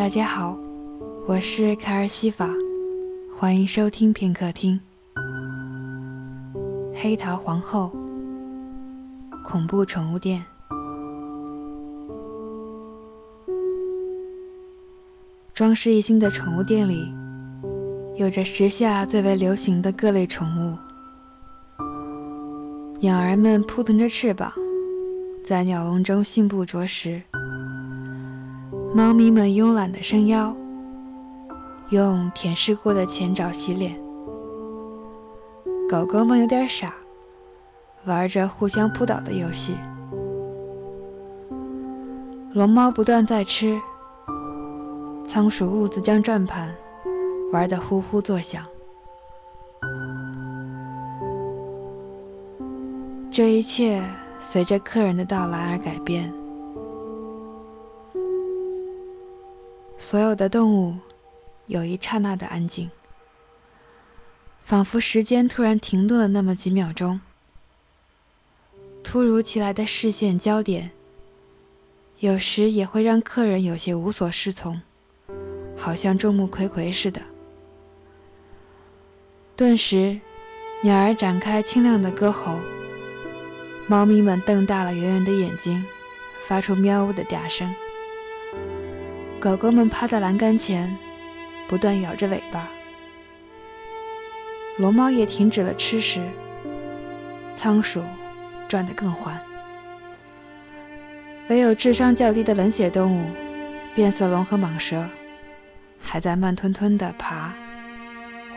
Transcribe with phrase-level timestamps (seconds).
[0.00, 0.56] 大家好，
[1.26, 2.48] 我是卡尔西法，
[3.38, 4.80] 欢迎收听片刻听。
[6.94, 7.92] 黑桃皇后，
[9.44, 10.42] 恐怖宠物店。
[15.52, 17.12] 装饰一新的宠物店里，
[18.16, 20.78] 有着时下最为流行的各类宠物。
[23.00, 24.50] 鸟儿们扑腾着翅膀，
[25.44, 27.20] 在鸟笼中信步啄食。
[28.92, 30.52] 猫咪们慵懒地伸腰，
[31.90, 33.96] 用舔舐过的前爪洗脸。
[35.88, 36.92] 狗狗们有点傻，
[38.04, 39.76] 玩着互相扑倒的游戏。
[42.52, 43.80] 龙猫不断在吃，
[45.24, 46.74] 仓鼠兀自将转盘
[47.52, 48.60] 玩得呼呼作响。
[53.30, 54.02] 这一切
[54.40, 56.39] 随着客人的到来而改变。
[60.02, 60.96] 所有的动物
[61.66, 62.90] 有一刹那的安静，
[64.62, 67.20] 仿佛时间突然停顿了那么几秒钟。
[69.04, 70.90] 突如其来的视线焦点，
[72.20, 74.80] 有时也会让客人有些无所适从，
[75.76, 77.20] 好像众目睽睽似的。
[79.54, 80.18] 顿时，
[80.82, 82.58] 鸟儿展开清亮的歌喉，
[83.86, 85.84] 猫咪们瞪大了圆圆的眼睛，
[86.46, 87.70] 发出喵呜的嗲声。
[89.40, 90.94] 狗狗们趴在栏杆前，
[91.66, 92.68] 不断摇着尾巴。
[94.76, 96.20] 龙猫也停止了吃食。
[97.54, 98.02] 仓鼠
[98.68, 99.40] 转得更欢。
[101.48, 103.24] 唯有智商较低的冷血动物，
[103.94, 105.08] 变色龙和蟒蛇，
[105.98, 107.54] 还在慢吞吞地爬，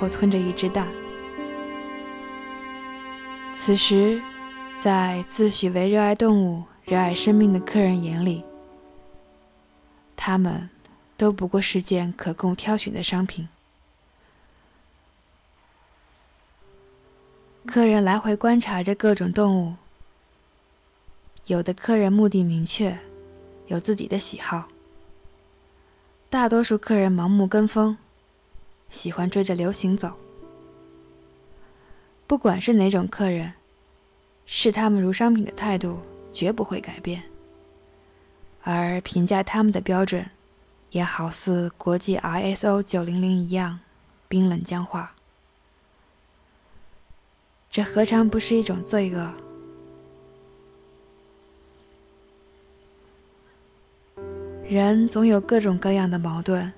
[0.00, 0.88] 或吞着一只蛋。
[3.54, 4.20] 此时，
[4.76, 8.42] 在自诩为热爱动物、热爱生命的客人眼里，
[10.16, 10.68] 他们。
[11.22, 13.48] 都不过是件可供挑选的商品。
[17.64, 19.74] 客人来回观察着各种动物，
[21.46, 22.98] 有的客人目的明确，
[23.68, 24.68] 有自己的喜好；
[26.28, 27.96] 大多数客人盲目跟风，
[28.90, 30.16] 喜欢追着流行走。
[32.26, 33.52] 不管是哪种客人，
[34.44, 36.00] 视他们如商品的态度
[36.32, 37.22] 绝不会改变，
[38.62, 40.28] 而评价他们的标准。
[40.92, 43.80] 也好似国际 ISO 九零零一样
[44.28, 45.14] 冰冷僵化，
[47.70, 49.32] 这何尝不是一种罪恶？
[54.68, 56.72] 人总有各种各样的矛盾，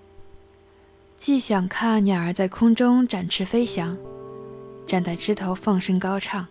[1.17, 3.99] 既想看鸟儿在空中展翅飞翔，
[4.87, 6.47] 站在枝头放声高唱，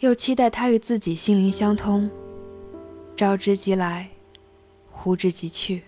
[0.00, 2.10] 又期待它与自己心灵相通，
[3.14, 4.08] 招之即来。
[5.00, 5.82] 呼之即去。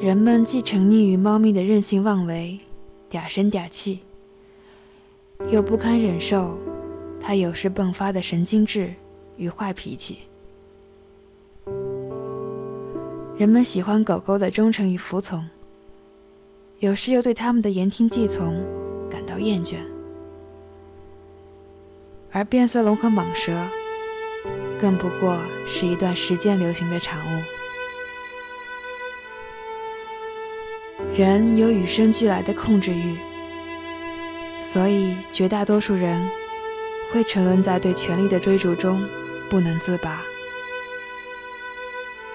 [0.00, 2.58] 人们既沉溺于猫咪的任性妄为、
[3.10, 4.00] 嗲声嗲气，
[5.50, 6.58] 又不堪忍受
[7.20, 8.94] 它有时迸发的神经质
[9.36, 10.20] 与坏脾气。
[13.36, 15.46] 人们喜欢狗狗的忠诚与服从，
[16.78, 18.58] 有时又对它们的言听计从
[19.10, 19.76] 感到厌倦。
[22.32, 23.52] 而变色龙和蟒蛇。
[24.80, 27.42] 更不过是一段时间流行的产物。
[31.14, 33.18] 人有与生俱来的控制欲，
[34.60, 36.26] 所以绝大多数人
[37.12, 39.06] 会沉沦在对权力的追逐中
[39.50, 40.22] 不能自拔。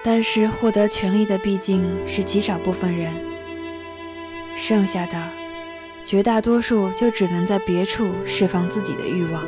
[0.04, 3.12] 但是获得权力的毕竟是极少部分人，
[4.54, 5.20] 剩下的
[6.04, 9.42] 绝大多数就只能在别处释放自己的欲望。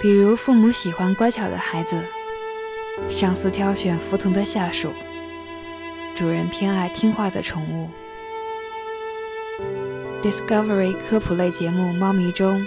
[0.00, 2.00] 比如，父母喜欢乖巧的孩子，
[3.08, 4.92] 上司挑选服从的下属，
[6.14, 7.90] 主人偏爱听话的宠物。
[10.22, 12.64] Discovery 科普类节目《猫迷》中，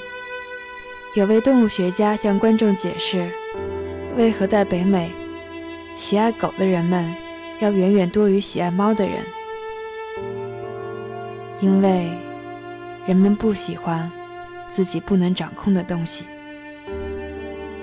[1.15, 3.31] 有位动物学家向观众解释，
[4.17, 5.09] 为何在北美，
[5.95, 7.15] 喜爱狗的人们
[7.59, 9.23] 要远远多于喜爱猫的人。
[11.61, 12.09] 因为
[13.05, 14.11] 人们不喜欢
[14.69, 16.25] 自己不能掌控的东西。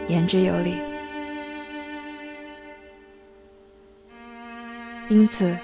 [0.08, 0.74] 言之有理。
[5.08, 5.56] 因此，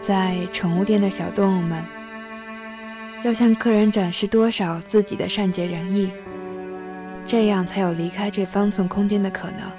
[0.00, 1.84] 在宠物店的小动物们，
[3.24, 6.10] 要向客人展示多少自己的善解人意，
[7.26, 9.70] 这样才有离开这方寸空间的可能。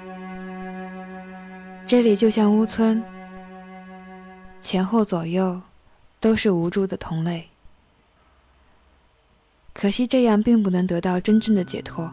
[1.86, 3.02] 这里就像屋村，
[4.60, 5.60] 前后左右
[6.20, 7.48] 都是无助的同类。
[9.72, 12.12] 可惜这样并不能得到真正的解脱。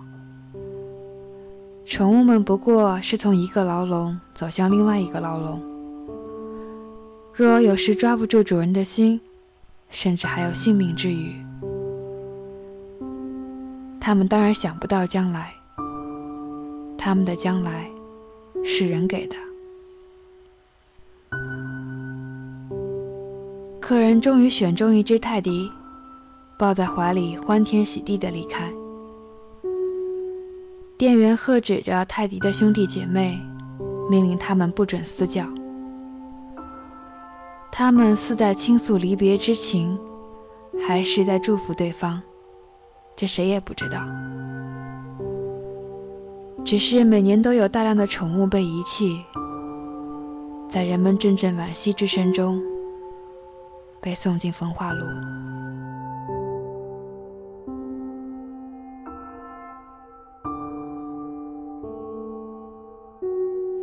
[1.89, 5.59] 宠物们不过是从一个牢笼走向另外一个牢笼。
[7.33, 9.19] 若有时抓不住主人的心，
[9.89, 11.33] 甚至还有性命之虞，
[13.99, 15.51] 他们当然想不到将来。
[16.95, 17.89] 他们的将来
[18.63, 19.35] 是人给的。
[23.79, 25.71] 客人终于选中一只泰迪，
[26.55, 28.71] 抱在怀里，欢天喜地的离开。
[30.99, 33.39] 店员喝止着泰迪的兄弟姐妹，
[34.09, 35.45] 命令他们不准私叫。
[37.71, 39.97] 他们似在倾诉离别之情，
[40.85, 42.21] 还是在祝福对方？
[43.15, 44.05] 这谁也不知道。
[46.65, 49.23] 只是每年都有大量的宠物被遗弃，
[50.67, 52.61] 在人们阵阵惋惜之声中，
[54.01, 55.05] 被送进焚化炉。